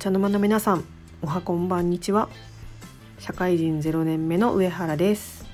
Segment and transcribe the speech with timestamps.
[0.00, 0.84] 茶の間の皆さん
[1.20, 2.30] おはこんばんにちは。
[3.18, 5.44] 社会人0年目の上原です。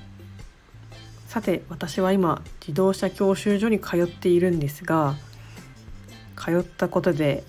[1.27, 5.15] さて私は今自動車教習所に通っているんですが
[6.37, 7.43] 通ったことで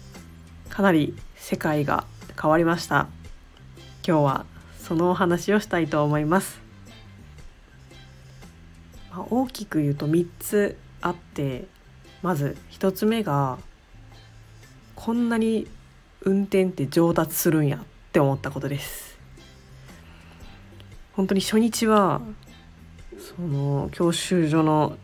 [0.70, 2.04] かなり世界が
[2.36, 3.06] 変わりました。
[4.04, 4.46] 今日は
[4.82, 6.60] そのお話をしたいと思います、
[9.12, 11.68] まあ、大きく言うと3つあって
[12.22, 13.58] まず1つ目が
[14.96, 15.68] こんなに
[16.22, 17.80] 運転って上達するんやっ
[18.12, 19.18] て思ったことです。
[21.12, 22.20] 本当に初日は
[23.18, 24.96] その教習所の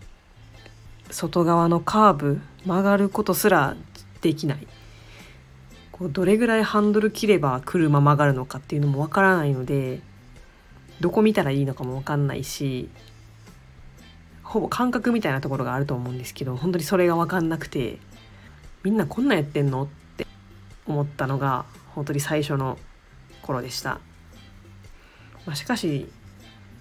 [1.11, 3.77] 外側のカーブ曲がることすら
[4.21, 4.67] できない。
[5.93, 10.01] こうどれぐらいハンドル切れば車曲がるのかっていうのもわからないので
[10.99, 12.89] どこ見たらいいのかもわかんないし
[14.43, 17.99] ほぼ感覚みたいなところがあると思うんですけど本当にそれが分かんなくて
[18.83, 19.84] みんなこんなんやってんの？
[19.84, 19.89] っ
[20.87, 22.79] 思ったのが本当に最初の
[23.43, 24.01] 頃でした、
[25.47, 26.09] まあ、しかし、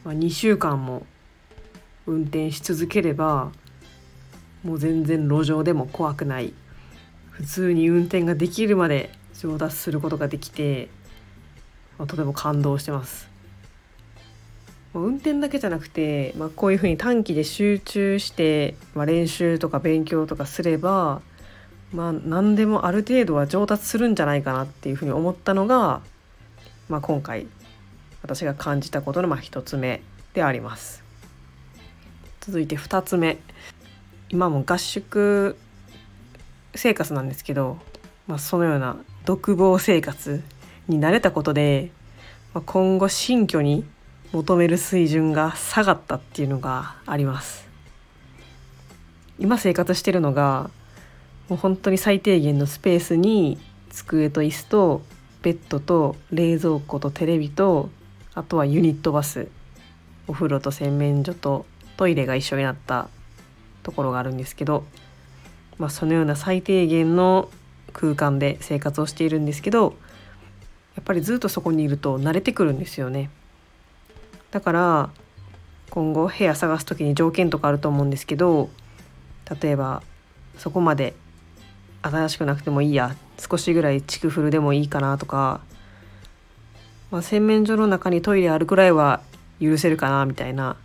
[0.04, 1.06] まあ、2週間も
[2.06, 3.52] 運転し続ければ
[4.64, 6.54] もう全然路上でも怖くない
[7.32, 10.90] 普通に運転ができるまで上達することができて、
[11.98, 13.28] まあ、とても感動してます。
[14.94, 21.24] 運転だけじゃなくて、まあ、こういうふうに短期で集中して、まあ、練習とか勉強とかすれば、
[21.94, 26.02] まあ、何でもある程度は上達するんじゃないかなっていうふうに思ったのが、
[26.90, 27.46] まあ、今回
[28.24, 30.02] 私が感じたことのまあ1つ目
[30.34, 31.04] であります。
[32.42, 33.38] 続いて2つ目
[34.30, 35.56] 今も合宿
[36.76, 37.78] 生活なんですけど、
[38.28, 40.42] まあ、そのような独房生活
[40.88, 41.92] に慣れたことで、
[42.54, 43.86] まあ、今後新居に
[44.32, 47.68] 求める水準が下がったっていうのがあります
[49.38, 50.72] 今生活してるのが
[51.50, 53.58] もう本当に最低限のスペースに
[53.90, 55.02] 机と椅子と
[55.42, 57.90] ベッドと冷蔵庫とテレビと
[58.34, 59.48] あとはユニットバス
[60.28, 61.66] お風呂と洗面所と
[61.98, 63.10] トイレが一緒になった
[63.84, 64.86] ところがあるんですけど
[65.78, 67.50] まあ、そのような最低限の
[67.94, 69.96] 空間で生活をしているんですけど
[70.96, 73.32] やっぱりずっとそこにいると慣れてくるんですよね。
[74.52, 75.10] だから
[75.90, 78.70] 今後部屋探す時に条件とかあると思うんですけど
[79.62, 80.04] 例えば
[80.58, 81.16] そこまで
[82.04, 83.16] 新しくなくてもいいや。
[83.40, 85.62] 少しぐらい築古でもいいかなとか、
[87.12, 89.22] まあ、洗面所の中にトイレあるくらいは
[89.60, 90.78] 許せるかなみたいな。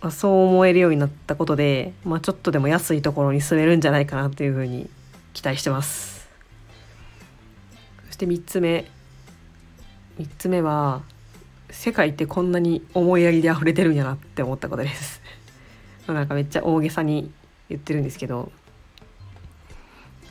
[0.00, 4.88] まあ、そう思えるようになったことで、まあ、ちょっとでも安いところに住めるんじゃないかなっていうふうに
[5.32, 6.28] 期待してます。
[8.06, 8.86] そして3つ目。
[10.18, 11.02] 3つ目は
[11.70, 15.20] 世界ってこんなに思いやりで溢れてるんやなって思ったことです。
[16.06, 17.30] なんかめっちゃ大げさに
[17.68, 18.52] 言ってるんですけど。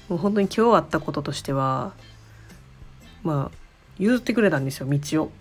[0.09, 1.93] もう本当に今日あったこととしては
[3.23, 3.57] まあ
[3.97, 5.31] 譲ってくれたんですよ道を。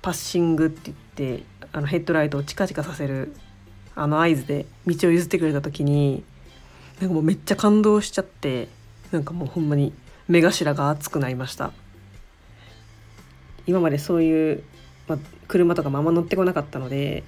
[0.00, 3.34] パッシングって言ってあのヘッドライトをチカチカさせる
[3.96, 6.22] あの合図で道を譲ってくれた時に
[7.00, 8.68] なんかもうめっちゃ感動しちゃって
[9.10, 9.92] なんかもうほんまに
[10.28, 11.72] 目頭が熱くなりました。
[13.66, 14.62] 今までそういう、
[15.08, 17.22] まあ、車とかまま乗ってこなかったので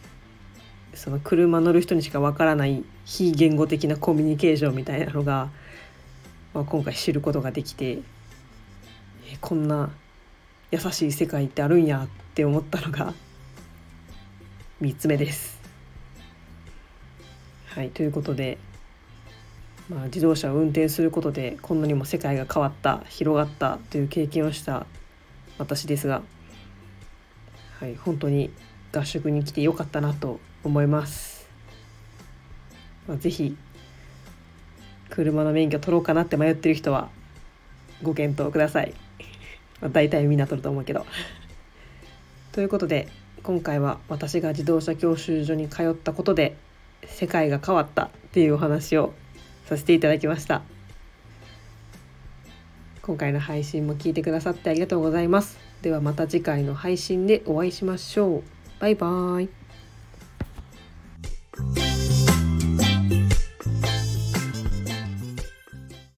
[0.95, 5.51] その車乗る人にしかわからない非言語的なコミュニケーションみたいなのが、
[6.53, 8.01] まあ、今回知ることができて
[9.41, 9.91] こんな
[10.71, 13.15] 優しい世界ってあるんやって思ったのが
[14.83, 15.61] 3つ目です。
[17.67, 18.59] はいということで、
[19.89, 24.87] まあ、自動車を運転することでこんなにも世界が変わった広がったという経験をした
[25.57, 26.23] 私ですが、
[27.79, 28.51] はい、本当に
[28.93, 31.49] 合宿に来てよかったなと思います。
[33.07, 33.57] まあ、ぜひ
[35.11, 37.09] 車の免許取ろうかなって迷ってる人は
[38.03, 38.95] ご検討ください。
[39.81, 41.05] まあ、大体みんな取ると思うけど。
[42.53, 43.09] ということで
[43.43, 46.57] 今回は私が自動車教習所に通ったことで
[47.07, 49.15] 世界が変わったっていうお話を
[49.67, 50.63] させていただきました
[53.03, 58.43] 今回の配信も聞いてくださってありがとうございますではまた次回の配信でお会いしましょう
[58.81, 59.60] バイバーイ